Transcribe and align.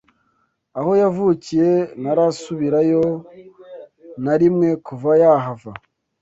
aho 0.79 0.91
yavukiye 1.01 1.71
ntarasubirayo 2.01 3.03
narimwe 4.23 4.69
kuva 4.85 5.09
yahava 5.21 5.71